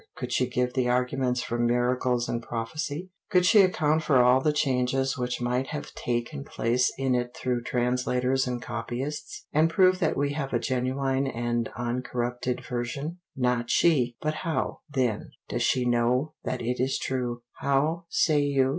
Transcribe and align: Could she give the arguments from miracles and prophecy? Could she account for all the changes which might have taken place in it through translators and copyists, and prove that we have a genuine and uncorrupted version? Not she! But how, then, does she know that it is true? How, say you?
Could 0.15 0.33
she 0.33 0.49
give 0.49 0.73
the 0.73 0.89
arguments 0.89 1.43
from 1.43 1.67
miracles 1.67 2.27
and 2.27 2.41
prophecy? 2.41 3.11
Could 3.29 3.45
she 3.45 3.61
account 3.61 4.01
for 4.01 4.19
all 4.19 4.41
the 4.41 4.51
changes 4.51 5.15
which 5.15 5.39
might 5.39 5.67
have 5.67 5.93
taken 5.93 6.43
place 6.43 6.91
in 6.97 7.13
it 7.13 7.35
through 7.37 7.61
translators 7.61 8.47
and 8.47 8.59
copyists, 8.59 9.45
and 9.53 9.69
prove 9.69 9.99
that 9.99 10.17
we 10.17 10.33
have 10.33 10.53
a 10.53 10.59
genuine 10.59 11.27
and 11.27 11.69
uncorrupted 11.77 12.65
version? 12.65 13.19
Not 13.35 13.69
she! 13.69 14.17
But 14.21 14.37
how, 14.41 14.79
then, 14.89 15.33
does 15.47 15.61
she 15.61 15.85
know 15.85 16.33
that 16.45 16.63
it 16.63 16.79
is 16.81 16.97
true? 16.97 17.43
How, 17.59 18.05
say 18.09 18.39
you? 18.39 18.69